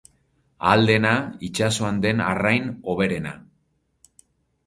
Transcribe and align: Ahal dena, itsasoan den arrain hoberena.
Ahal 0.69 0.87
dena, 0.91 1.11
itsasoan 1.49 1.99
den 2.07 2.23
arrain 2.29 2.71
hoberena. 2.93 3.35